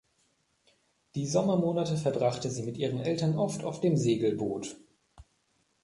[1.13, 4.75] Die Sommermonate verbrachte sie mit ihren Eltern oft auf dem Segelboot.